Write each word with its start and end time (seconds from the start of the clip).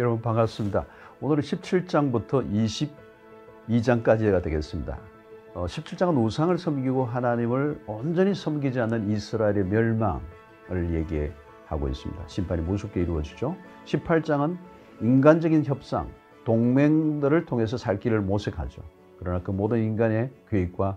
여러분 0.00 0.22
반갑습니다. 0.22 0.86
오늘은 1.20 1.42
17장부터 1.42 2.88
22장까지가 3.68 4.42
되겠습니다. 4.42 4.98
어, 5.52 5.66
17장은 5.66 6.24
우상을 6.24 6.56
섬기고 6.56 7.04
하나님을 7.04 7.82
온전히 7.86 8.34
섬기지 8.34 8.80
않는 8.80 9.10
이스라엘의 9.10 9.64
멸망을 9.66 10.94
얘기하고 10.94 11.88
있습니다. 11.88 12.28
심판이 12.28 12.62
무섭게 12.62 13.02
이루어지죠. 13.02 13.54
18장은 13.84 14.56
인간적인 15.02 15.66
협상, 15.66 16.08
동맹들을 16.44 17.44
통해서 17.44 17.76
살 17.76 18.00
길을 18.00 18.22
모색하죠. 18.22 18.80
그러나 19.18 19.42
그 19.42 19.50
모든 19.50 19.82
인간의 19.82 20.30
계획과 20.48 20.96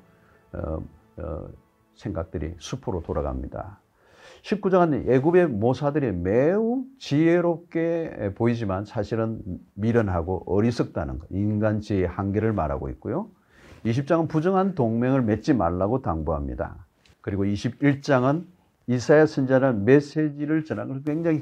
어, 0.53 0.77
어, 1.17 1.47
생각들이 1.95 2.53
수포로 2.57 3.03
돌아갑니다. 3.03 3.81
19장은 4.43 5.09
애굽의 5.09 5.47
모사들이 5.47 6.11
매우 6.11 6.83
지혜롭게 6.99 8.33
보이지만 8.35 8.83
사실은 8.83 9.41
미련하고 9.73 10.43
어리석다는 10.45 11.19
것, 11.19 11.27
인간 11.31 11.79
지혜의 11.79 12.07
한계를 12.07 12.51
말하고 12.51 12.89
있고요. 12.89 13.29
20장은 13.85 14.27
부정한 14.27 14.75
동맹을 14.75 15.21
맺지 15.21 15.53
말라고 15.53 16.01
당부합니다. 16.01 16.85
그리고 17.21 17.45
21장은 17.45 18.45
이사야 18.87 19.25
선지자는 19.27 19.85
메시지를 19.85 20.65
전하는 20.65 20.93
걸 20.93 21.03
굉장히 21.03 21.41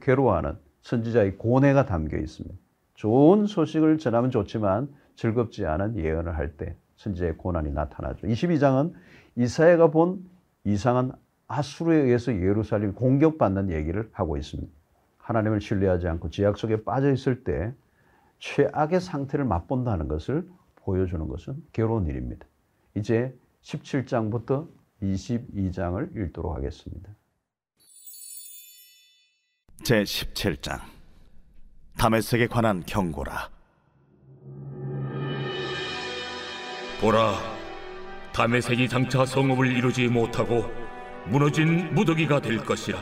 괴로워하는 0.00 0.56
선지자의 0.82 1.36
고뇌가 1.36 1.86
담겨 1.86 2.16
있습니다. 2.16 2.54
좋은 2.94 3.46
소식을 3.46 3.98
전하면 3.98 4.30
좋지만 4.30 4.88
즐겁지 5.16 5.66
않은 5.66 5.96
예언을 5.96 6.36
할 6.36 6.56
때 6.56 6.76
선지자의 6.96 7.38
고난이 7.38 7.72
나타나죠. 7.72 8.26
22장은 8.26 8.92
이사야가 9.36 9.90
본 9.90 10.24
이상한 10.64 11.12
아수르에 11.50 11.96
의해서 11.96 12.32
예루살렘이 12.32 12.92
공격받는 12.92 13.70
얘기를 13.70 14.08
하고 14.12 14.36
있습니다. 14.36 14.72
하나님을 15.18 15.60
신뢰하지 15.60 16.06
않고 16.06 16.30
지약 16.30 16.56
속에 16.56 16.84
빠져 16.84 17.12
있을 17.12 17.42
때 17.42 17.74
최악의 18.38 19.00
상태를 19.00 19.44
맛본다는 19.44 20.06
것을 20.06 20.48
보여주는 20.76 21.26
것은 21.26 21.60
괴로운 21.72 22.06
일입니다. 22.06 22.46
이제 22.94 23.36
17장부터 23.62 24.68
22장을 25.02 26.16
읽도록 26.16 26.54
하겠습니다. 26.54 27.10
제 29.82 30.04
17장 30.04 30.78
다메섹에 31.98 32.46
관한 32.46 32.84
경고라 32.86 33.50
보라 37.00 37.32
다메섹이 38.34 38.88
장차 38.88 39.24
성읍을 39.24 39.66
이루지 39.76 40.08
못하고 40.08 40.89
무너진 41.26 41.94
무더기가 41.94 42.40
될 42.40 42.58
것이라. 42.58 42.98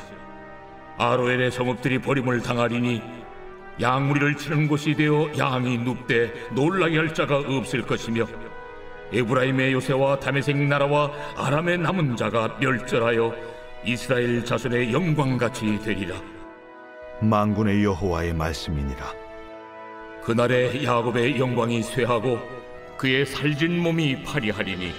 아로엘의 0.98 1.50
성읍들이 1.52 2.00
버림을 2.00 2.42
당하리니 2.42 3.00
양무리를 3.80 4.36
치는 4.36 4.66
곳이 4.66 4.94
되어 4.94 5.30
양이 5.38 5.78
눕되 5.78 6.32
놀라게 6.52 6.96
할 6.96 7.14
자가 7.14 7.38
없을 7.38 7.82
것이며 7.82 8.26
에브라임의 9.12 9.72
요새와 9.72 10.18
다메섹 10.18 10.56
나라와 10.56 11.10
아람의 11.36 11.78
남은 11.78 12.16
자가 12.16 12.58
멸절하여 12.60 13.34
이스라엘 13.84 14.44
자손의 14.44 14.92
영광같이 14.92 15.78
되리라. 15.78 16.16
만군의 17.20 17.84
여호와의 17.84 18.34
말씀이니라. 18.34 19.12
그날에 20.24 20.84
야곱의 20.84 21.38
영광이 21.38 21.82
쇠하고 21.82 22.38
그의 22.96 23.24
살진 23.24 23.80
몸이 23.80 24.24
파리하리니 24.24 24.92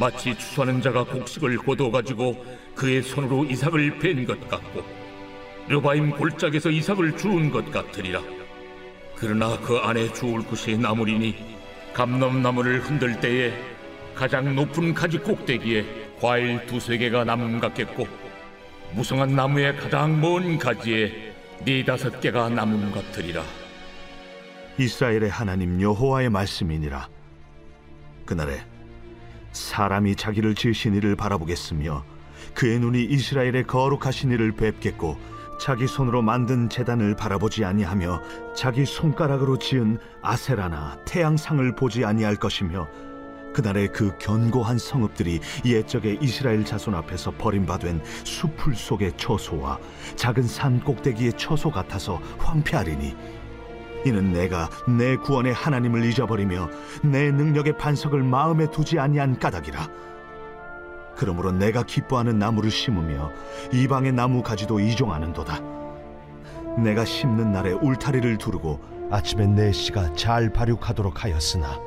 마치 0.00 0.34
추수하는 0.34 0.80
자가 0.80 1.04
곡식을 1.04 1.58
거둬가지고 1.58 2.42
그의 2.74 3.02
손으로 3.02 3.44
이삭을 3.44 3.98
벤것 3.98 4.48
같고 4.48 4.82
르바임 5.68 6.12
골짜기에서 6.12 6.70
이삭을 6.70 7.18
주운 7.18 7.50
것 7.50 7.70
같으리라. 7.70 8.22
그러나 9.14 9.60
그 9.60 9.76
안에 9.76 10.10
주울 10.14 10.42
것이 10.46 10.78
나물이니 10.78 11.36
감람나무를 11.92 12.80
흔들 12.80 13.20
때에 13.20 13.52
가장 14.14 14.56
높은 14.56 14.94
가지 14.94 15.18
꼭대기에 15.18 16.16
과일 16.18 16.64
두세 16.64 16.96
개가 16.96 17.24
남음 17.24 17.60
같겠고 17.60 18.08
무성한 18.94 19.36
나무의 19.36 19.76
가장 19.76 20.18
먼 20.18 20.58
가지에 20.58 21.34
네 21.62 21.84
다섯 21.84 22.18
개가 22.22 22.48
남음 22.48 22.90
같으리라. 22.92 23.44
이스라엘의 24.78 25.28
하나님 25.28 25.78
여호와의 25.78 26.30
말씀이니라. 26.30 27.06
그날에 28.24 28.69
사람이 29.52 30.16
자기를 30.16 30.54
지으신 30.54 30.94
이를 30.94 31.16
바라보겠으며 31.16 32.04
그의 32.54 32.78
눈이 32.78 33.04
이스라엘의 33.04 33.64
거룩하신 33.66 34.30
이를 34.30 34.52
뵙겠고 34.52 35.18
자기 35.60 35.86
손으로 35.86 36.22
만든 36.22 36.70
재단을 36.70 37.14
바라보지 37.14 37.64
아니하며 37.64 38.22
자기 38.56 38.86
손가락으로 38.86 39.58
지은 39.58 39.98
아세라나 40.22 40.98
태양상을 41.04 41.74
보지 41.74 42.04
아니할 42.04 42.36
것이며 42.36 42.88
그날에 43.52 43.88
그 43.88 44.16
견고한 44.18 44.78
성읍들이 44.78 45.40
옛적의 45.66 46.18
이스라엘 46.22 46.64
자손 46.64 46.94
앞에서 46.94 47.32
버림받은 47.32 48.00
수풀 48.24 48.74
속의 48.74 49.16
처소와 49.16 49.78
작은 50.16 50.44
산 50.44 50.80
꼭대기의 50.80 51.34
처소 51.36 51.70
같아서 51.70 52.20
황폐하리니 52.38 53.39
이는 54.04 54.32
내가 54.32 54.68
내 54.88 55.16
구원의 55.16 55.52
하나님을 55.52 56.04
잊어버리며 56.04 56.68
내 57.02 57.30
능력의 57.30 57.76
반석을 57.76 58.22
마음에 58.22 58.70
두지 58.70 58.98
아니한 58.98 59.38
까닭이라. 59.38 59.88
그러므로 61.16 61.52
내가 61.52 61.82
기뻐하는 61.82 62.38
나무를 62.38 62.70
심으며 62.70 63.30
이방의 63.72 64.12
나무 64.12 64.42
가지도 64.42 64.80
이종하는도다. 64.80 65.60
내가 66.82 67.04
심는 67.04 67.52
날에 67.52 67.72
울타리를 67.72 68.38
두르고 68.38 68.80
아침에 69.10 69.46
내 69.46 69.72
씨가 69.72 70.14
잘 70.14 70.50
발육하도록 70.50 71.24
하였으나 71.24 71.78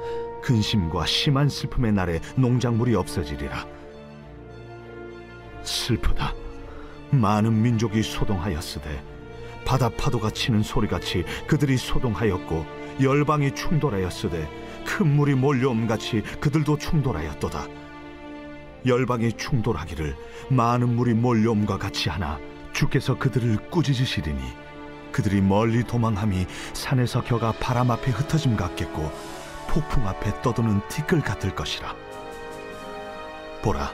근심과 0.44 1.06
심한 1.06 1.48
슬픔의 1.50 1.94
날에 1.94 2.20
농작물이 2.36 2.94
없어지리라. 2.96 3.66
슬프다. 5.64 6.34
많은 7.12 7.62
민족이 7.62 8.04
소동하였으되 8.04 9.13
바다 9.66 9.90
파도가 9.90 10.30
치는 10.30 10.64
소리같이 10.64 11.24
그들이 11.48 11.78
소동하였고 11.78 12.66
열방이 13.02 13.56
충돌하였으되 13.56 14.48
큰 14.86 15.08
물이 15.08 15.36
몰려옴 15.36 15.88
같이 15.88 16.22
그들도 16.40 16.78
충돌하였도다. 16.78 17.68
열방이 18.86 19.34
충돌하기를 19.34 20.16
많은 20.50 20.96
물이 20.96 21.14
몰려옴과 21.14 21.78
같이 21.78 22.10
하나 22.10 22.38
주께서 22.74 23.18
그들을 23.18 23.70
꾸짖으시리니 23.70 24.42
그들이 25.12 25.42
멀리 25.42 25.84
도망함이 25.84 26.48
산에서 26.74 27.24
겨가 27.24 27.54
바람 27.60 27.92
앞에 27.92 28.12
흩어짐 28.12 28.58
같겠고 28.58 29.12
폭풍 29.70 30.08
앞에 30.08 30.42
떠도는 30.42 30.82
티끌 30.90 31.22
같을 31.22 31.56
것이라. 31.56 31.96
보라 33.62 33.92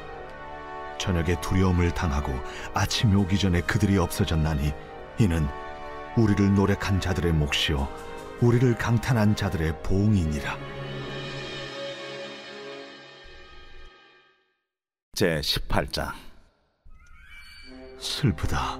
저녁에 0.98 1.40
두려움을 1.40 1.92
당하고 1.92 2.34
아침이 2.74 3.16
오기 3.16 3.38
전에 3.38 3.62
그들이 3.62 3.98
없어졌나니 3.98 4.74
이는 5.20 5.48
우리를 6.20 6.54
노력한 6.54 7.00
자들의 7.00 7.32
몫이요 7.32 7.88
우리를 8.42 8.76
강탄한 8.76 9.36
자들의 9.36 9.82
보응이니라. 9.84 10.58
제 15.14 15.40
18장 15.40 16.12
슬프다. 18.00 18.80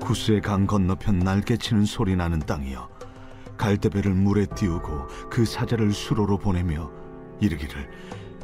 구스의 0.00 0.40
강 0.40 0.66
건너편 0.66 1.18
날개치는 1.18 1.84
소리 1.84 2.16
나는 2.16 2.38
땅이여 2.38 2.88
갈대배를 3.58 4.12
물에 4.12 4.46
띄우고 4.46 5.28
그 5.30 5.44
사자를 5.44 5.92
수로로 5.92 6.38
보내며 6.38 6.90
이르기를 7.40 7.90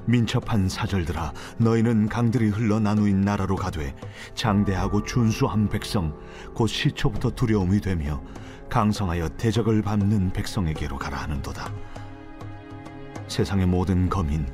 민첩한 0.06 0.68
사절들아 0.68 1.32
너희는 1.58 2.08
강들이 2.08 2.48
흘러 2.48 2.78
나누인 2.78 3.20
나라로 3.22 3.56
가되 3.56 3.94
장대하고 4.34 5.04
준수한 5.04 5.68
백성 5.68 6.18
곧 6.54 6.66
시초부터 6.66 7.30
두려움이 7.30 7.80
되며 7.80 8.22
강성하여 8.68 9.28
대적을 9.36 9.82
밟는 9.82 10.32
백성에게로 10.32 10.96
가라 10.98 11.18
하는도다. 11.18 11.72
세상의 13.28 13.66
모든 13.66 14.08
거민 14.08 14.46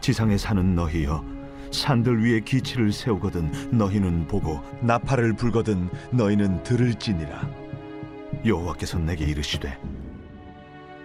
지상에 0.00 0.36
사는 0.36 0.74
너희여 0.74 1.24
산들 1.70 2.24
위에 2.24 2.40
기치를 2.40 2.92
세우거든 2.92 3.70
너희는 3.70 4.26
보고 4.26 4.60
나팔을 4.80 5.34
불거든 5.34 5.88
너희는 6.10 6.62
들을지니라. 6.62 7.48
여호와께서 8.44 8.98
내게 8.98 9.24
이르시되 9.26 9.78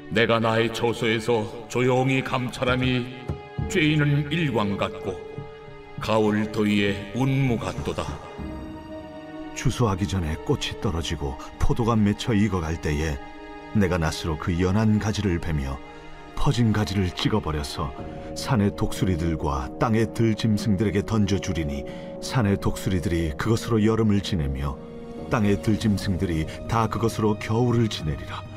내가 0.10 0.40
나의 0.40 0.74
처소에서 0.74 1.68
조용히 1.68 2.24
감찰함이 2.24 3.26
죄인은 3.70 4.32
일광 4.32 4.78
같고 4.78 5.20
가을 6.00 6.52
더위에 6.52 7.14
운무 7.16 7.58
같도다. 7.58 8.04
추수하기 9.56 10.08
전에 10.08 10.36
꽃이 10.46 10.82
떨어지고 10.82 11.38
포도가 11.60 11.96
맺혀 11.96 12.34
익어갈 12.34 12.80
때에 12.82 13.18
내가 13.74 13.98
낫으로 13.98 14.38
그 14.40 14.62
연한 14.62 15.00
가지를 15.00 15.40
베며 15.40 15.80
퍼진 16.36 16.74
가지를 16.74 17.10
찍어버려서 17.12 17.94
산의 18.36 18.76
독수리들과 18.76 19.80
땅의 19.80 20.14
들짐승들에게 20.14 21.06
던져주리니 21.06 21.86
산의 22.22 22.60
독수리들이 22.60 23.32
그것으로 23.38 23.86
여름을 23.86 24.22
지내며 24.22 24.78
땅의 25.32 25.62
들짐승들이 25.64 26.68
다 26.68 26.88
그것으로 26.88 27.40
겨울을 27.40 27.88
지내리라. 27.88 28.55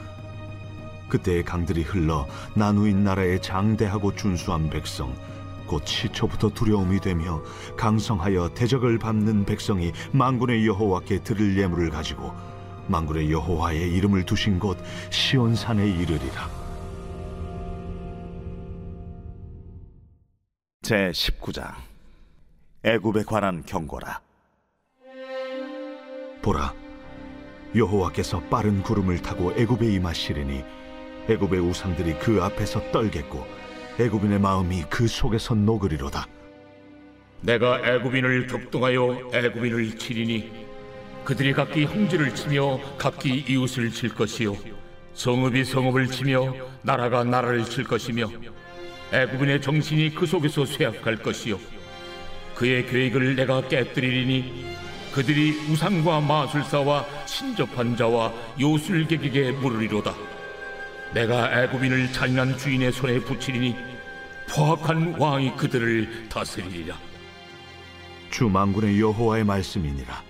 그때의 1.08 1.44
강들이 1.44 1.82
흘러 1.82 2.26
나누인 2.54 3.04
나라의 3.04 3.40
장대하고 3.42 4.14
준수한 4.14 4.70
백성 4.70 5.14
곧 5.66 5.86
시초부터 5.86 6.50
두려움이 6.50 7.00
되며 7.00 7.42
강성하여 7.76 8.54
대적을 8.54 8.98
밟는 8.98 9.44
백성이 9.44 9.92
만군의 10.12 10.66
여호와께 10.66 11.22
드릴 11.22 11.58
예물을 11.58 11.90
가지고 11.90 12.32
만군의 12.88 13.30
여호와의 13.30 13.92
이름을 13.94 14.24
두신 14.24 14.58
곳 14.58 14.78
시온산에 15.10 15.86
이르리라. 15.86 16.48
제 20.82 21.10
19장 21.10 21.74
애굽에 22.82 23.24
관한 23.24 23.62
경고라 23.66 24.22
보라 26.40 26.72
여호와께서 27.74 28.40
빠른 28.44 28.82
구름을 28.82 29.20
타고 29.20 29.52
애굽에 29.52 29.92
임하시리니 29.92 30.64
애굽의 31.28 31.60
우상들이 31.60 32.14
그 32.18 32.42
앞에서 32.42 32.90
떨겠고 32.90 33.46
애굽인의 34.00 34.40
마음이 34.40 34.84
그 34.88 35.06
속에서 35.06 35.54
녹으리로다. 35.54 36.26
내가 37.42 37.80
애굽인을 37.84 38.46
격동하여 38.46 39.30
애굽인을 39.34 39.98
치리니 39.98 40.66
그들이 41.24 41.52
각기 41.52 41.84
형제를 41.84 42.34
치며 42.34 42.80
각기 42.96 43.44
이웃을 43.46 43.90
칠 43.90 44.14
것이요. 44.14 44.56
성읍이 45.12 45.64
성읍을 45.64 46.06
치며 46.06 46.54
나라가 46.82 47.24
나라를 47.24 47.64
칠 47.64 47.84
것이며 47.84 48.30
애굽인의 49.12 49.60
정신이 49.60 50.14
그 50.14 50.26
속에서 50.26 50.64
쇠약할 50.64 51.16
것이요. 51.16 51.58
그의 52.54 52.86
계획을 52.86 53.36
내가 53.36 53.60
깨뜨리리니 53.68 54.76
그들이 55.12 55.50
우상과 55.70 56.20
마술사와 56.20 57.04
신접한 57.26 57.96
자와 57.96 58.32
요술객에게 58.58 59.52
물으리로다 59.52 60.14
내가 61.14 61.62
애굽인을 61.62 62.12
잔인한 62.12 62.58
주인의 62.58 62.92
손에 62.92 63.20
붙이리니 63.20 63.76
포악한 64.50 65.16
왕이 65.18 65.56
그들을 65.56 66.28
다스리리라. 66.28 66.96
주 68.30 68.48
만군의 68.48 69.00
여호와의 69.00 69.44
말씀이니라. 69.44 70.22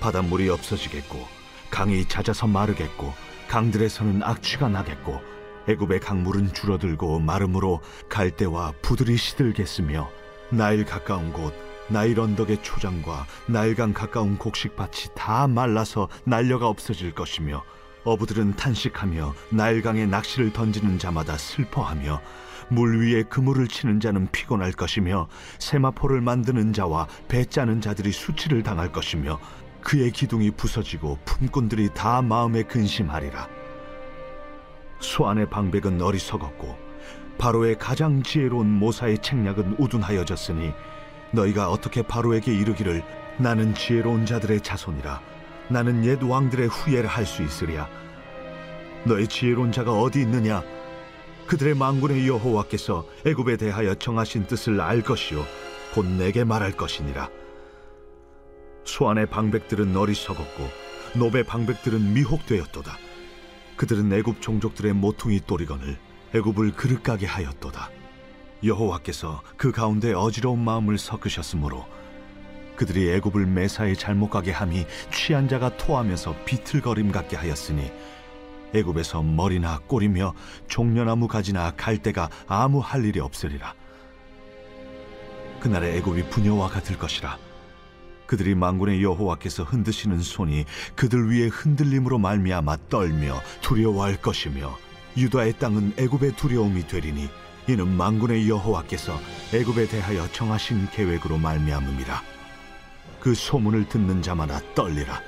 바닷물이 0.00 0.48
없어지겠고 0.48 1.26
강이 1.70 2.06
잦아서 2.06 2.46
마르겠고 2.46 3.12
강들에서는 3.48 4.22
악취가 4.22 4.68
나겠고 4.68 5.20
애굽의 5.68 6.00
강물은 6.00 6.54
줄어들고 6.54 7.20
마름으로 7.20 7.80
갈대와 8.08 8.72
부들이 8.80 9.16
시들겠으며 9.16 10.10
나일 10.50 10.84
가까운 10.84 11.32
곳 11.32 11.54
나일 11.88 12.18
언덕의 12.18 12.62
초장과 12.62 13.26
나일강 13.46 13.92
가까운 13.92 14.38
곡식밭이 14.38 15.14
다 15.14 15.46
말라서 15.46 16.08
날려가 16.24 16.68
없어질 16.68 17.14
것이며 17.14 17.62
어부들은 18.04 18.56
탄식하며 18.56 19.34
나일강에 19.50 20.06
낚시를 20.06 20.52
던지는 20.52 20.98
자마다 20.98 21.36
슬퍼하며 21.36 22.20
물 22.68 23.00
위에 23.00 23.24
그물을 23.24 23.66
치는 23.68 24.00
자는 24.00 24.28
피곤할 24.30 24.72
것이며 24.72 25.28
세마포를 25.58 26.20
만드는 26.20 26.72
자와 26.72 27.08
배 27.28 27.44
짜는 27.44 27.80
자들이 27.80 28.12
수치를 28.12 28.62
당할 28.62 28.92
것이며 28.92 29.40
그의 29.82 30.12
기둥이 30.12 30.52
부서지고 30.52 31.18
품꾼들이 31.24 31.90
다 31.94 32.22
마음에 32.22 32.62
근심하리라. 32.62 33.48
소안의 35.00 35.50
방백은 35.50 36.00
어리석었고 36.00 36.90
바로의 37.38 37.78
가장 37.78 38.22
지혜로운 38.22 38.70
모사의 38.70 39.18
책략은 39.18 39.76
우둔하여졌으니 39.78 40.72
너희가 41.32 41.70
어떻게 41.70 42.02
바로에게 42.02 42.54
이르기를 42.54 43.02
나는 43.38 43.74
지혜로운 43.74 44.26
자들의 44.26 44.60
자손이라 44.60 45.20
나는 45.70 46.04
옛 46.04 46.22
왕들의 46.22 46.68
후예를 46.68 47.08
할 47.08 47.24
수 47.24 47.42
있으랴. 47.42 47.88
너희 49.04 49.26
지혜로운 49.26 49.72
자가 49.72 49.92
어디 49.92 50.20
있느냐? 50.22 50.62
그들의 51.46 51.74
망군의 51.74 52.28
여호와께서 52.28 53.06
애굽에 53.24 53.56
대하여 53.56 53.94
정하신 53.94 54.46
뜻을 54.46 54.80
알 54.80 55.00
것이요. 55.02 55.44
곧 55.94 56.06
내게 56.06 56.44
말할 56.44 56.72
것이니라. 56.72 57.28
소안의 58.84 59.26
방백들은 59.26 59.96
어리석었고 59.96 60.68
노베 61.16 61.44
방백들은 61.44 62.14
미혹되었도다. 62.14 62.96
그들은 63.76 64.12
애굽 64.12 64.42
종족들의 64.42 64.92
모퉁이 64.92 65.40
또리건을 65.46 65.98
애굽을 66.34 66.72
그릇가게 66.72 67.26
하였도다. 67.26 67.90
여호와께서 68.62 69.42
그 69.56 69.72
가운데 69.72 70.12
어지러운 70.12 70.62
마음을 70.62 70.98
섞으셨으므로 70.98 71.86
그들이 72.80 73.12
애굽을 73.12 73.44
매사에 73.44 73.94
잘못 73.94 74.30
가게 74.30 74.52
함이 74.52 74.86
취한 75.12 75.48
자가 75.50 75.76
토하면서 75.76 76.34
비틀거림 76.46 77.12
같게 77.12 77.36
하였으니 77.36 77.92
애굽에서 78.74 79.22
머리나 79.22 79.80
꼬리며 79.80 80.32
종려나무 80.66 81.28
가지나 81.28 81.72
갈대가 81.76 82.30
아무 82.46 82.78
할 82.78 83.04
일이 83.04 83.20
없으리라. 83.20 83.74
그날의 85.60 85.98
애굽이 85.98 86.30
부녀와 86.30 86.70
같을 86.70 86.96
것이라. 86.96 87.36
그들이 88.24 88.54
만군의 88.54 89.02
여호와께서 89.02 89.64
흔드시는 89.64 90.22
손이 90.22 90.64
그들 90.96 91.30
위에 91.30 91.48
흔들림으로 91.48 92.16
말미암아 92.16 92.78
떨며 92.88 93.42
두려워할 93.60 94.16
것이며 94.22 94.74
유다의 95.18 95.58
땅은 95.58 95.96
애굽의 95.98 96.36
두려움이 96.36 96.86
되리니 96.86 97.28
이는 97.68 97.88
만군의 97.88 98.48
여호와께서 98.48 99.20
애굽에 99.52 99.86
대하여 99.88 100.26
정하신 100.32 100.88
계획으로 100.92 101.36
말미암음이라 101.36 102.39
그 103.20 103.34
소문을 103.34 103.88
듣는 103.88 104.22
자마다 104.22 104.60
떨리라. 104.74 105.20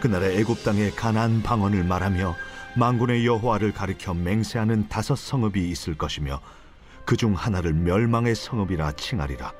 그날에 0.00 0.38
애굽 0.38 0.64
땅에 0.64 0.90
가나안 0.90 1.42
방언을 1.42 1.84
말하며 1.84 2.34
만군의 2.76 3.24
여호와를 3.26 3.72
가리켜 3.72 4.14
맹세하는 4.14 4.88
다섯 4.88 5.16
성읍이 5.16 5.68
있을 5.70 5.96
것이며 5.96 6.40
그 7.04 7.16
중 7.16 7.34
하나를 7.34 7.72
멸망의 7.74 8.34
성읍이라 8.34 8.92
칭하리라. 8.92 9.52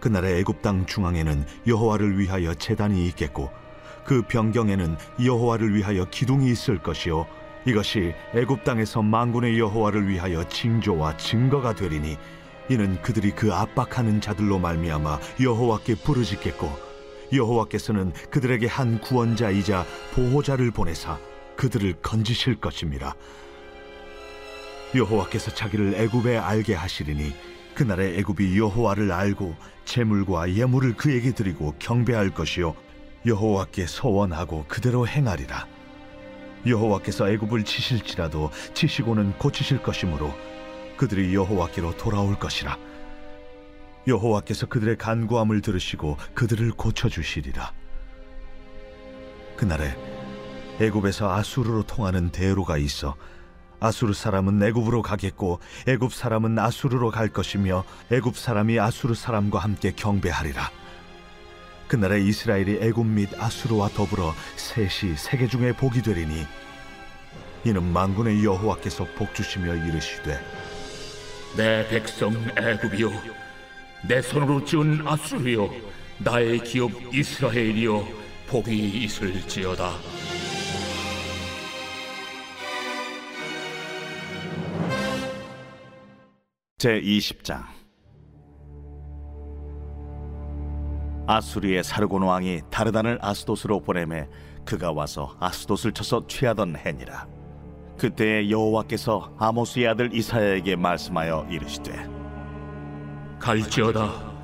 그날의 0.00 0.40
애굽 0.40 0.62
땅 0.62 0.86
중앙에는 0.86 1.46
여호와를 1.66 2.18
위하여 2.18 2.54
제단이 2.54 3.06
있겠고 3.08 3.50
그 4.04 4.22
변경에는 4.22 4.96
여호와를 5.24 5.74
위하여 5.74 6.04
기둥이 6.04 6.50
있을 6.50 6.78
것이요 6.78 7.26
이것이 7.66 8.14
애굽 8.34 8.62
땅에서 8.64 9.02
만군의 9.02 9.58
여호와를 9.58 10.08
위하여 10.08 10.46
징조와 10.48 11.16
증거가 11.16 11.74
되리니 11.74 12.16
이는 12.68 13.00
그들이 13.02 13.30
그 13.30 13.52
압박하는 13.52 14.20
자들로 14.20 14.58
말미암아 14.58 15.20
여호와께 15.40 15.96
부르짖겠고 15.96 16.70
여호와께서는 17.32 18.12
그들에게 18.30 18.66
한 18.66 19.00
구원자이자 19.00 19.84
보호자를 20.14 20.70
보내사 20.70 21.18
그들을 21.56 21.94
건지실 22.02 22.56
것입니다. 22.56 23.14
여호와께서 24.94 25.52
자기를 25.52 25.94
애굽에 25.94 26.36
알게 26.38 26.74
하시리니 26.74 27.34
그날에 27.74 28.18
애굽이 28.18 28.58
여호와를 28.58 29.12
알고 29.12 29.54
재물과 29.84 30.54
예물을 30.54 30.96
그에게 30.96 31.32
드리고 31.32 31.74
경배할 31.78 32.30
것이요 32.30 32.74
여호와께 33.26 33.86
서원하고 33.86 34.64
그대로 34.68 35.06
행하리라. 35.06 35.66
여호와께서 36.66 37.30
애굽을 37.30 37.64
치실지라도 37.64 38.50
치시고는 38.74 39.38
고치실 39.38 39.82
것이므로 39.82 40.32
그들이 40.96 41.34
여호와께로 41.34 41.96
돌아올 41.96 42.38
것이라. 42.38 42.78
여호와께서 44.06 44.66
그들의 44.66 44.96
간구함을 44.98 45.60
들으시고 45.60 46.16
그들을 46.34 46.70
고쳐 46.72 47.08
주시리라. 47.08 47.72
그날에 49.56 49.96
애굽에서 50.80 51.32
아수르로 51.32 51.84
통하는 51.84 52.30
대로가 52.30 52.76
있어 52.76 53.16
아수르 53.80 54.12
사람은 54.12 54.62
애굽으로 54.62 55.02
가겠고 55.02 55.60
애굽 55.86 56.12
사람은 56.12 56.58
아수르로 56.58 57.10
갈 57.10 57.28
것이며 57.28 57.84
애굽 58.10 58.36
사람이 58.36 58.78
아수르 58.78 59.14
사람과 59.14 59.58
함께 59.58 59.92
경배하리라. 59.94 60.70
그날에 61.88 62.20
이스라엘이 62.20 62.78
애굽 62.82 63.06
및 63.06 63.30
아수르와 63.38 63.88
더불어 63.90 64.34
셋이 64.56 65.16
세계 65.16 65.46
중에 65.46 65.72
복이 65.72 66.02
되리니 66.02 66.46
이는 67.64 67.92
만군의 67.92 68.44
여호와께서 68.44 69.06
복 69.16 69.34
주시며 69.34 69.74
이르시되 69.74 70.40
내 71.56 71.88
백성 71.88 72.34
애굽이여 72.58 73.10
내 74.06 74.20
손으로 74.20 74.62
지은 74.62 75.06
아수르여 75.06 75.70
나의 76.18 76.58
기업 76.60 76.90
이스라엘이여 77.14 78.06
복이 78.48 79.04
있을지어다. 79.04 79.92
제 86.78 87.00
20장. 87.00 87.64
아수리의 91.26 91.82
사르곤 91.82 92.22
왕이 92.22 92.62
다르단을 92.70 93.18
아스돗으로 93.22 93.80
보내매 93.80 94.28
그가 94.66 94.92
와서 94.92 95.34
아스돗을 95.40 95.92
쳐서 95.92 96.26
취하던 96.26 96.76
해니라 96.76 97.26
그때에 97.96 98.50
여호와께서 98.50 99.32
아모스의 99.38 99.88
아들 99.88 100.14
이사야에게 100.14 100.76
말씀하여 100.76 101.46
이르시되 101.50 102.08
갈지어다. 103.38 104.34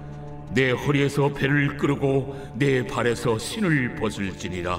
내 0.54 0.70
허리에서 0.70 1.28
배를 1.32 1.76
끌고 1.76 2.36
내 2.54 2.86
발에서 2.86 3.38
신을 3.38 3.94
벗을지니라. 3.96 4.78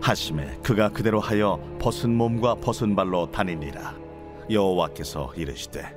하심에 0.00 0.58
그가 0.62 0.88
그대로 0.88 1.20
하여 1.20 1.60
벗은 1.78 2.14
몸과 2.14 2.54
벗은 2.56 2.94
발로 2.96 3.30
다니니라. 3.30 3.94
여호와께서 4.50 5.34
이르시되 5.36 5.94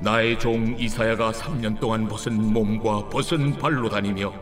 나의 0.00 0.38
종 0.38 0.76
이사야가 0.78 1.32
3년 1.32 1.78
동안 1.78 2.08
벗은 2.08 2.52
몸과 2.52 3.08
벗은 3.08 3.58
발로 3.58 3.88
다니며 3.88 4.32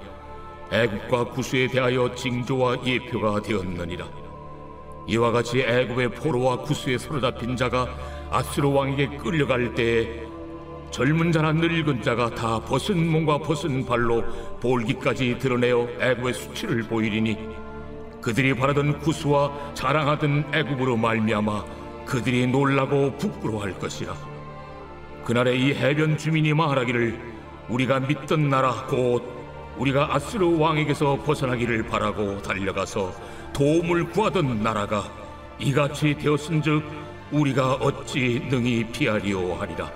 애굽과 0.71 1.31
구스에 1.31 1.69
대하여 1.69 2.15
징조와 2.15 2.85
예표가 2.85 3.41
되었느니라 3.43 4.28
이와 5.09 5.33
같이 5.33 5.61
애굽의 5.61 6.11
포로와 6.11 6.59
구스에 6.59 6.99
사로잡힌 6.99 7.57
자가 7.57 7.89
아스로 8.31 8.73
왕에게 8.75 9.17
끌려갈 9.17 9.75
때에 9.75 10.23
젊은 10.91 11.33
자나 11.33 11.53
늙은 11.53 12.03
자가 12.03 12.35
다 12.35 12.61
벗은 12.61 13.11
몸과 13.11 13.39
벗은 13.39 13.87
발로 13.87 14.23
볼기까지 14.61 15.39
드러내어 15.39 15.89
애굽의 15.99 16.35
수치를 16.35 16.83
보이리니 16.83 17.39
그들이 18.21 18.55
바라던 18.55 18.99
구스와 18.99 19.73
자랑하던 19.73 20.51
애굽으로 20.53 20.99
말미암아 20.99 21.65
그들이 22.05 22.47
놀라고 22.47 23.17
부끄러워할 23.17 23.79
것이라. 23.79 24.15
그날에 25.25 25.57
이 25.57 25.73
해변 25.73 26.19
주민이 26.19 26.53
말하기를 26.53 27.19
우리가 27.69 28.01
믿던 28.01 28.51
나라 28.51 28.87
곧 28.87 29.23
우리가 29.79 30.15
아스르 30.15 30.59
왕에게서 30.59 31.23
벗어나기를 31.25 31.87
바라고 31.87 32.43
달려가서 32.43 33.13
도움을 33.59 34.11
구하던 34.11 34.63
나라가 34.63 35.03
이같이 35.59 36.15
되었은즉 36.15 36.81
우리가 37.33 37.75
어찌 37.75 38.39
능히 38.49 38.87
피하리오 38.93 39.55
하리라. 39.55 39.91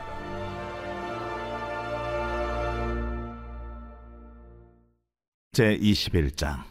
제 5.52 5.78
21장. 5.78 6.64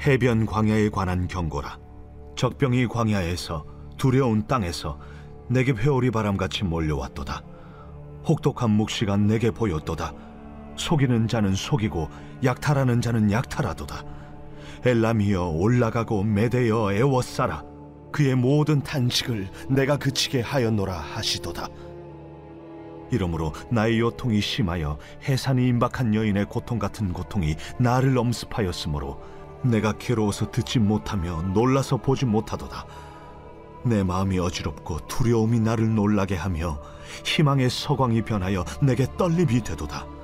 해변 0.00 0.46
광야에 0.46 0.88
관한 0.88 1.28
경고라. 1.28 1.78
적병이 2.34 2.86
광야에서 2.86 3.66
두려운 3.98 4.46
땅에서 4.46 4.98
내게 5.50 5.72
회오리 5.72 6.10
바람같이 6.10 6.64
몰려왔도다. 6.64 7.42
혹독한 8.26 8.70
묵시가 8.70 9.18
내게 9.18 9.50
보였도다 9.50 10.14
속이는 10.76 11.28
자는 11.28 11.54
속이고 11.54 12.08
약탈하는 12.44 13.00
자는 13.00 13.30
약탈하도다. 13.30 14.04
엘람이여 14.84 15.48
올라가고 15.48 16.22
메대여 16.22 16.92
애워싸라. 16.92 17.64
그의 18.12 18.34
모든 18.34 18.82
탄식을 18.82 19.48
내가 19.68 19.96
그치게 19.96 20.40
하였노라 20.40 20.94
하시도다. 20.94 21.68
이러므로 23.10 23.52
나의 23.70 24.00
요통이 24.00 24.40
심하여 24.40 24.98
해산이 25.28 25.66
임박한 25.68 26.14
여인의 26.14 26.46
고통 26.46 26.78
같은 26.78 27.12
고통이 27.12 27.56
나를 27.78 28.16
엄습하였으므로 28.18 29.20
내가 29.62 29.92
괴로워서 29.92 30.50
듣지 30.50 30.78
못하며 30.78 31.42
놀라서 31.54 31.96
보지 31.96 32.24
못하도다. 32.26 32.86
내 33.84 34.02
마음이 34.02 34.38
어지럽고 34.38 35.06
두려움이 35.06 35.60
나를 35.60 35.94
놀라게 35.94 36.34
하며 36.34 36.80
희망의 37.24 37.70
서광이 37.70 38.22
변하여 38.22 38.64
내게 38.82 39.06
떨림이 39.16 39.62
되도다 39.62 40.15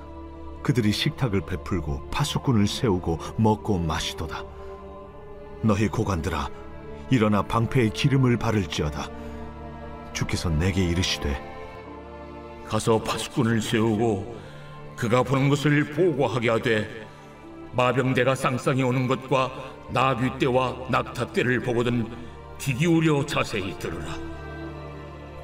그들이 0.62 0.92
식탁을 0.92 1.42
베풀고 1.42 2.11
파수꾼을 2.11 2.66
세우고 2.66 3.19
먹고 3.37 3.78
마시도다. 3.78 4.45
너희 5.62 5.88
고관들아 5.88 6.49
일어나 7.11 7.42
방패에 7.42 7.90
기름을 7.90 8.37
바를지어다. 8.37 9.09
주께서 10.12 10.49
내게 10.49 10.85
이르시되 10.85 11.52
가서 12.66 13.02
파수꾼을 13.02 13.61
세우고 13.61 14.40
그가 14.97 15.23
보는 15.23 15.49
것을 15.49 15.92
보고하게 15.92 16.50
하되 16.50 17.07
마병대가 17.73 18.35
쌍쌍이 18.35 18.83
오는 18.83 19.07
것과 19.07 19.50
나귀 19.90 20.38
떼와 20.38 20.88
낙타 20.90 21.33
떼를 21.33 21.61
보거든 21.61 22.07
귀 22.59 22.75
기울여 22.75 23.26
자세히 23.26 23.76
들으라. 23.78 24.14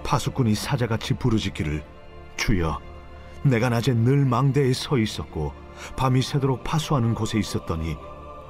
파수꾼이 0.05 0.55
사자같이 0.55 1.15
부르짖기를 1.15 1.83
주여 2.37 2.81
내가 3.43 3.69
낮에 3.69 3.95
늘 3.95 4.25
망대에 4.25 4.73
서 4.73 4.99
있었고 4.99 5.53
밤이 5.97 6.23
새도록 6.23 6.65
파수하는 6.65 7.15
곳에 7.15 7.39
있었더니 7.39 7.97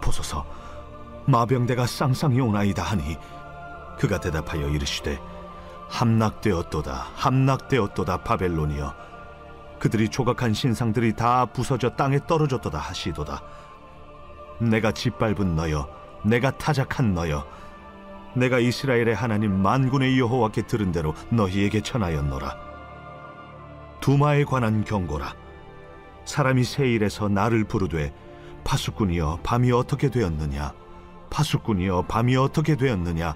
보소서 0.01 0.47
마병대가 1.27 1.87
쌍쌍이 1.87 2.41
오나이다 2.41 2.83
하니 2.83 3.17
그가 3.99 4.19
대답하여 4.19 4.69
이르시되 4.69 5.21
함락되었도다 5.89 7.09
함락되었도다 7.15 8.19
바벨론이여. 8.19 8.95
그들이 9.79 10.09
조각한 10.09 10.53
신상들이 10.53 11.15
다 11.15 11.47
부서져 11.47 11.91
땅에 11.91 12.19
떨어졌도다 12.27 12.79
하시도다. 12.79 13.43
내가 14.61 14.93
짓밟은 14.93 15.55
너여 15.55 15.89
내가 16.25 16.51
타작한 16.51 17.15
너여 17.15 17.47
내가 18.35 18.59
이스라엘의 18.59 19.15
하나님 19.15 19.63
만군의 19.63 20.19
여호와께 20.19 20.63
들은 20.63 20.93
대로 20.93 21.15
너희에게 21.31 21.81
전하였노라 21.81 22.68
두마에 24.01 24.45
관한 24.45 24.85
경고라. 24.85 25.35
사람이 26.25 26.65
세일에서 26.65 27.29
나를 27.29 27.65
부르되 27.65 28.13
파수꾼이여 28.65 29.41
밤이 29.43 29.73
어떻게 29.73 30.11
되었느냐? 30.11 30.73
파수꾼이여 31.31 32.05
밤이 32.09 32.37
어떻게 32.37 32.77
되었느냐? 32.77 33.35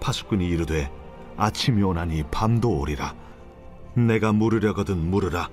파수꾼이 0.00 0.46
이르되 0.48 0.90
아침이 1.36 1.82
오나니 1.82 2.24
밤도 2.30 2.78
오리라. 2.78 3.14
내가 3.94 4.32
물으려거든 4.32 4.98
물으라. 5.10 5.48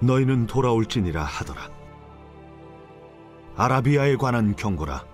너희는 0.00 0.46
돌아올지니라 0.46 1.22
하더라. 1.22 1.68
아라비아에 3.56 4.16
관한 4.16 4.56
경고라. 4.56 5.04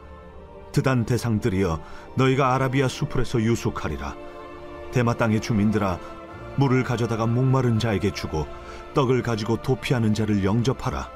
드단 0.73 1.05
대상들이여 1.05 1.81
너희가 2.15 2.55
아라비아 2.55 2.89
수풀에서 2.89 3.41
유숙하리라. 3.43 4.15
대마 4.93 5.15
땅의 5.15 5.41
주민들아 5.41 5.99
물을 6.59 6.83
가져다가 6.83 7.25
목마른 7.25 7.79
자에게 7.79 8.11
주고 8.11 8.47
떡을 8.93 9.23
가지고 9.23 9.63
도피하는 9.63 10.13
자를 10.13 10.43
영접하라. 10.43 11.09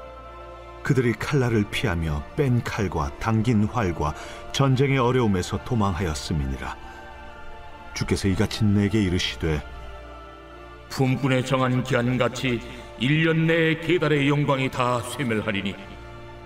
그들이 0.83 1.13
칼날을 1.13 1.65
피하며 1.69 2.23
뺀 2.37 2.63
칼과 2.63 3.11
당긴 3.19 3.65
활과 3.65 4.13
전쟁의 4.53 4.97
어려움에서 4.99 5.61
도망하였음이니라. 5.65 6.77
주께서 7.93 8.29
이같이 8.29 8.63
내게 8.63 9.01
이르시되 9.03 9.61
품꾼의 10.89 11.45
정한 11.45 11.83
기한같이 11.83 12.61
1년 12.99 13.45
내에 13.45 13.79
계달의 13.81 14.29
영광이 14.29 14.71
다 14.71 15.01
쇠멸하리니 15.01 15.75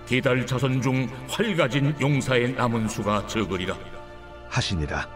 계달 0.06 0.44
자손 0.44 0.82
중 0.82 1.08
활가진 1.28 1.94
용사의 2.00 2.54
남은 2.54 2.88
수가 2.88 3.26
적으리라. 3.28 3.76
하시니라. 4.48 5.06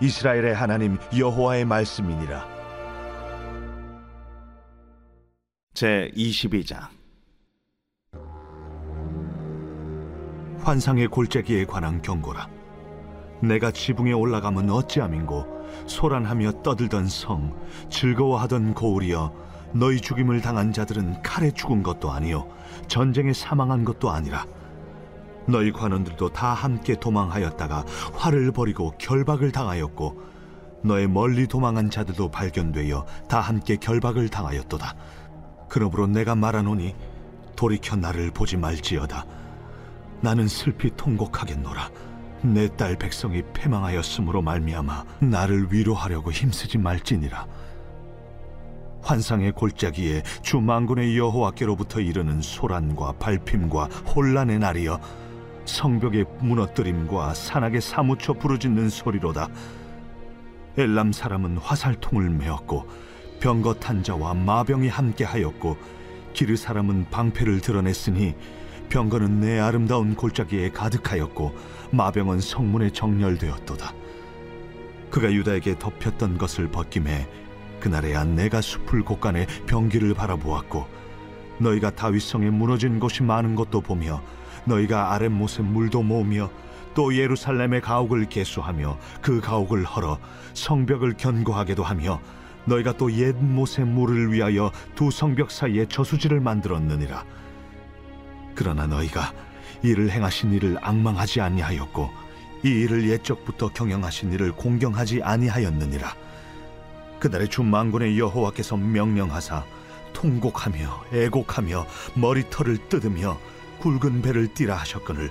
이스라엘의 0.00 0.54
하나님 0.54 0.98
여호와의 1.16 1.64
말씀이니라 1.64 2.63
제 5.74 6.08
22장. 6.16 6.86
환상의 10.60 11.08
골짜기에 11.08 11.64
관한 11.64 12.00
경고라. 12.00 12.48
내가 13.42 13.72
지붕에 13.72 14.12
올라가면 14.12 14.70
어찌함인고 14.70 15.44
소란하며 15.88 16.62
떠들던 16.62 17.08
성 17.08 17.60
즐거워하던 17.90 18.74
고울이여 18.74 19.34
너희 19.72 20.00
죽임을 20.00 20.40
당한 20.42 20.72
자들은 20.72 21.22
칼에 21.22 21.50
죽은 21.50 21.82
것도 21.82 22.12
아니요 22.12 22.48
전쟁에 22.86 23.32
사망한 23.32 23.84
것도 23.84 24.10
아니라. 24.10 24.46
너희 25.48 25.72
관원들도 25.72 26.28
다 26.28 26.54
함께 26.54 26.94
도망하였다가 26.94 27.84
활을 28.12 28.52
버리고 28.52 28.92
결박을 28.98 29.50
당하였고 29.50 30.22
너의 30.84 31.08
멀리 31.08 31.48
도망한 31.48 31.90
자들도 31.90 32.30
발견되어 32.30 33.06
다 33.28 33.40
함께 33.40 33.74
결박을 33.74 34.28
당하였도다 34.28 34.94
그러므로 35.68 36.06
내가 36.06 36.34
말하노니 36.34 36.94
돌이켜 37.56 37.96
나를 37.96 38.30
보지 38.30 38.56
말지어다. 38.56 39.24
나는 40.20 40.48
슬피 40.48 40.90
통곡하겠노라. 40.96 41.90
내 42.42 42.68
딸 42.68 42.96
백성이 42.96 43.42
패망하였으므로 43.54 44.42
말미암아 44.42 45.04
나를 45.20 45.68
위로하려고 45.70 46.30
힘쓰지 46.30 46.78
말지니라. 46.78 47.46
환상의 49.02 49.52
골짜기에 49.52 50.22
주 50.42 50.60
만군의 50.60 51.16
여호와께로부터 51.18 52.00
이르는 52.00 52.42
소란과 52.42 53.12
발핌과 53.12 53.84
혼란의 53.84 54.58
날이여 54.58 55.00
성벽의 55.66 56.26
무너뜨림과 56.40 57.34
산악에 57.34 57.80
사무쳐 57.80 58.34
부르짖는 58.34 58.90
소리로다. 58.90 59.48
엘람 60.76 61.12
사람은 61.12 61.58
화살통을 61.58 62.30
메었고 62.30 62.86
병거 63.44 63.74
탄자와 63.74 64.32
마병이 64.32 64.88
함께하였고 64.88 65.76
기르 66.32 66.56
사람은 66.56 67.08
방패를 67.10 67.60
드러냈으니 67.60 68.34
병거는 68.88 69.40
내 69.40 69.58
아름다운 69.58 70.14
골짜기에 70.14 70.70
가득하였고 70.70 71.54
마병은 71.90 72.40
성문에 72.40 72.92
정렬되었도다. 72.92 73.92
그가 75.10 75.30
유다에게 75.30 75.78
덮였던 75.78 76.38
것을 76.38 76.70
벗김에 76.70 77.28
그날에야 77.80 78.24
내가 78.24 78.62
숲을 78.62 79.02
곳간에 79.02 79.46
병기를 79.66 80.14
바라보았고 80.14 80.86
너희가 81.58 81.90
다윗성에 81.90 82.48
무너진 82.48 82.98
곳이 82.98 83.22
많은 83.22 83.56
것도 83.56 83.82
보며 83.82 84.22
너희가 84.64 85.12
아랫못에 85.12 85.60
물도 85.60 86.02
모으며 86.02 86.48
또 86.94 87.14
예루살렘의 87.14 87.82
가옥을 87.82 88.24
개수하며 88.24 88.98
그 89.20 89.42
가옥을 89.42 89.84
헐어 89.84 90.18
성벽을 90.54 91.18
견고하게도 91.18 91.82
하며 91.82 92.22
너희가 92.66 92.96
또 92.96 93.10
옛 93.10 93.36
못의 93.36 93.84
물을 93.84 94.32
위하여 94.32 94.70
두 94.94 95.10
성벽 95.10 95.50
사이에 95.50 95.86
저수지를 95.86 96.40
만들었느니라. 96.40 97.24
그러나 98.54 98.86
너희가 98.86 99.32
이를 99.82 100.10
행하신 100.10 100.52
이를 100.52 100.78
악망하지 100.80 101.40
아니하였고 101.40 102.10
이 102.64 102.68
일을 102.68 103.08
옛적부터 103.10 103.68
경영하신 103.68 104.32
이를 104.32 104.52
공경하지 104.52 105.22
아니하였느니라. 105.22 106.14
그날의 107.20 107.48
주 107.48 107.62
만군의 107.62 108.18
여호와께서 108.18 108.76
명령하사 108.76 109.64
통곡하며 110.12 111.04
애곡하며 111.12 111.86
머리털을 112.14 112.88
뜯으며 112.88 113.38
굵은 113.80 114.22
배를 114.22 114.54
띠라 114.54 114.76
하셨거늘 114.76 115.30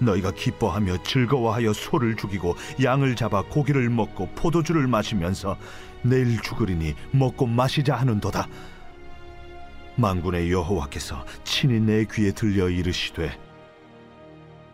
너희가 0.00 0.32
기뻐하며 0.32 1.02
즐거워하여 1.02 1.72
소를 1.72 2.16
죽이고 2.16 2.56
양을 2.82 3.16
잡아 3.16 3.42
고기를 3.42 3.88
먹고 3.90 4.28
포도주를 4.34 4.86
마시면서 4.86 5.56
내일 6.02 6.40
죽으리니 6.40 6.94
먹고 7.12 7.46
마시자 7.46 7.96
하는도다 7.96 8.48
만군의 9.96 10.52
여호와께서 10.52 11.24
친히 11.44 11.80
내 11.80 12.04
귀에 12.04 12.32
들려 12.32 12.68
이르시되 12.68 13.38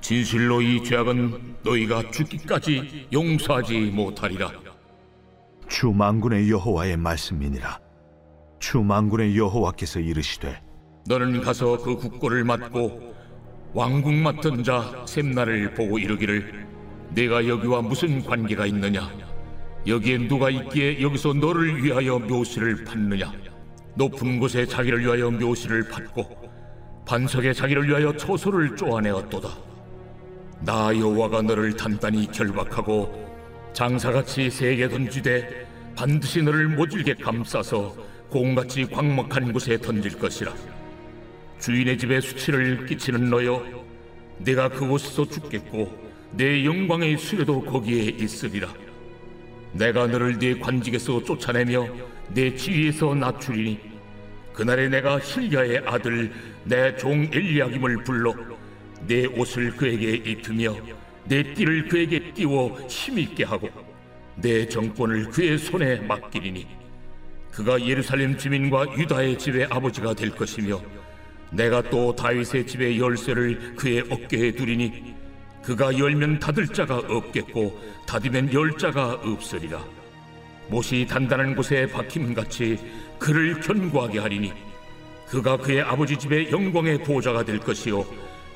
진실로 0.00 0.60
이 0.60 0.82
죄악은 0.82 1.58
너희가 1.62 2.10
죽기까지 2.10 3.06
용서하지 3.12 3.92
못하리라. 3.92 4.50
주 5.68 5.90
만군의 5.90 6.50
여호와의 6.50 6.96
말씀이니라 6.96 7.78
주 8.58 8.80
만군의 8.80 9.38
여호와께서 9.38 10.00
이르시되 10.00 10.60
너는 11.06 11.40
가서 11.40 11.78
그 11.78 11.96
국고를 11.96 12.44
맡고 12.44 13.14
왕국 13.74 14.12
맡은 14.12 14.62
자 14.62 15.02
셈나를 15.06 15.72
보고 15.72 15.98
이르기를 15.98 16.66
내가 17.14 17.46
여기와 17.46 17.80
무슨 17.80 18.22
관계가 18.22 18.66
있느냐? 18.66 19.10
여기에 19.86 20.28
누가 20.28 20.50
있기에 20.50 21.00
여기서 21.00 21.32
너를 21.32 21.82
위하여 21.82 22.18
묘시를 22.18 22.84
받느냐? 22.84 23.32
높은 23.94 24.38
곳에 24.38 24.66
자기를 24.66 25.00
위하여 25.00 25.30
묘시를 25.30 25.88
받고 25.88 26.50
반석에 27.06 27.54
자기를 27.54 27.88
위하여 27.88 28.14
초소를 28.14 28.76
쪼아내었도다. 28.76 29.48
나 30.60 30.94
여호와가 30.94 31.40
너를 31.40 31.74
단단히 31.74 32.30
결박하고 32.30 33.26
장사같이 33.72 34.50
세게 34.50 34.88
던지되 34.90 35.66
반드시 35.96 36.42
너를 36.42 36.68
모질게 36.68 37.14
감싸서 37.14 37.96
공같이 38.28 38.84
광목한 38.84 39.52
곳에 39.52 39.78
던질 39.78 40.18
것이라 40.18 40.52
주인의 41.62 41.96
집에 41.96 42.20
수치를 42.20 42.86
끼치는 42.86 43.30
너여 43.30 43.64
내가 44.38 44.68
그곳에서 44.68 45.24
죽겠고 45.28 45.96
내 46.32 46.64
영광의 46.64 47.16
수레도 47.16 47.62
거기에 47.62 48.02
있으리라. 48.18 48.74
내가 49.72 50.08
너를 50.08 50.40
네 50.40 50.58
관직에서 50.58 51.22
쫓아내며 51.22 51.86
내 52.34 52.52
지위에서 52.56 53.14
낮추리니 53.14 53.78
그날에 54.52 54.88
내가 54.88 55.20
힐야의 55.20 55.82
아들 55.86 56.32
내 56.64 56.96
종 56.96 57.28
엘리야김을 57.32 58.02
불러 58.02 58.34
내 59.06 59.26
옷을 59.26 59.70
그에게 59.76 60.14
입히며 60.30 60.76
내 61.26 61.54
띠를 61.54 61.86
그에게 61.86 62.32
띄워 62.32 62.76
힘있게 62.88 63.44
하고 63.44 63.70
내 64.34 64.66
정권을 64.66 65.30
그의 65.30 65.58
손에 65.58 66.00
맡기리니 66.00 66.66
그가 67.52 67.80
예루살렘 67.80 68.36
주민과 68.36 68.98
유다의 68.98 69.38
집의 69.38 69.66
아버지가 69.70 70.14
될 70.14 70.30
것이며 70.30 70.80
내가 71.52 71.82
또 71.82 72.14
다윗의 72.16 72.66
집의 72.66 72.98
열쇠를 72.98 73.76
그의 73.76 74.04
어깨에 74.10 74.52
두리니 74.52 75.14
그가 75.62 75.96
열면 75.96 76.40
닫을 76.40 76.66
자가 76.68 76.98
없겠고 76.98 77.78
닫으면 78.06 78.52
열 78.52 78.76
자가 78.76 79.20
없으리라. 79.22 79.84
못이 80.68 81.06
단단한 81.06 81.54
곳에 81.54 81.86
박힘 81.86 82.34
같이 82.34 82.78
그를 83.18 83.60
견고하게 83.60 84.18
하리니 84.18 84.52
그가 85.28 85.56
그의 85.56 85.82
아버지 85.82 86.16
집의 86.16 86.50
영광의 86.50 87.04
보좌가 87.04 87.44
될 87.44 87.58
것이요 87.58 88.04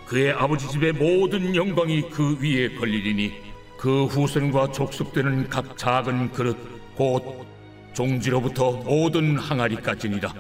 그의 0.07 0.33
아버지 0.33 0.69
집의 0.69 0.93
모든 0.93 1.55
영광이 1.55 2.11
그 2.11 2.39
위에 2.41 2.75
걸리리니 2.77 3.33
그 3.79 4.07
후손과 4.07 4.73
족속되는 4.73 5.49
각 5.49 5.77
작은 5.77 6.33
그릇 6.33 6.57
곧 6.95 7.47
종지로부터 7.93 8.73
모든 8.73 9.37
항아리까지니라. 9.37 10.33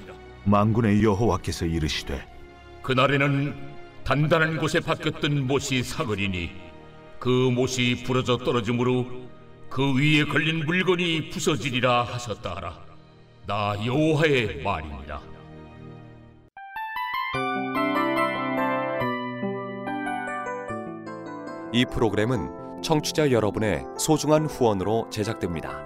만군의 0.44 1.02
여호와께서 1.02 1.66
이르시되 1.66 2.35
그날에는 2.86 3.52
단단한 4.04 4.58
곳에 4.58 4.78
박혔던 4.78 5.48
못이 5.48 5.82
사거리니 5.82 6.52
그 7.18 7.28
못이 7.28 8.04
부러져 8.04 8.36
떨어지므로 8.36 9.04
그 9.68 9.92
위에 9.96 10.22
걸린 10.22 10.64
물건이 10.64 11.30
부서지리라 11.30 12.04
하셨다 12.04 12.54
하라 12.54 12.78
나 13.44 13.74
여호와의 13.84 14.62
말이니라 14.62 15.20
이 21.72 21.84
프로그램은 21.92 22.82
청취자 22.84 23.32
여러분의 23.32 23.82
소중한 23.98 24.46
후원으로 24.46 25.10
제작됩니다. 25.10 25.85